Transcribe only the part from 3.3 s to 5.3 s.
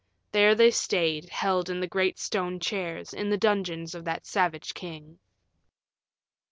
dungeons of that savage king.